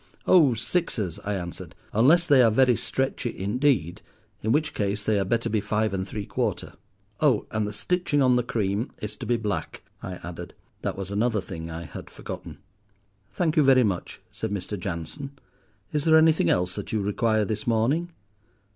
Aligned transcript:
'Oh, 0.25 0.55
sixes,' 0.55 1.19
I 1.23 1.35
answered, 1.35 1.75
'unless 1.93 2.25
they 2.25 2.41
are 2.41 2.49
very 2.49 2.75
stretchy 2.75 3.37
indeed, 3.37 4.01
in 4.41 4.51
which 4.51 4.73
case 4.73 5.03
they 5.03 5.17
had 5.17 5.29
better 5.29 5.47
be 5.47 5.61
five 5.61 5.93
and 5.93 6.07
three 6.07 6.25
quarter.' 6.25 6.73
"'Oh, 7.19 7.45
and 7.51 7.67
the 7.67 7.71
stitching 7.71 8.19
on 8.19 8.35
the 8.35 8.41
cream 8.41 8.89
is 8.99 9.15
to 9.17 9.27
be 9.27 9.37
black,' 9.37 9.83
I 10.01 10.15
added. 10.27 10.55
That 10.81 10.97
was 10.97 11.11
another 11.11 11.39
thing 11.39 11.69
I 11.69 11.83
had 11.83 12.09
forgotten. 12.09 12.57
"'Thank 13.33 13.55
you 13.57 13.61
very 13.61 13.83
much,' 13.83 14.21
said 14.31 14.49
Mr. 14.49 14.75
Jansen; 14.75 15.37
'is 15.93 16.05
there 16.05 16.17
anything 16.17 16.49
else 16.49 16.73
that 16.73 16.91
you 16.91 16.99
require 17.03 17.45
this 17.45 17.67
morning? 17.67 18.11